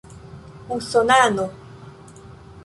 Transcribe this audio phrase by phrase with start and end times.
[0.75, 1.45] usonano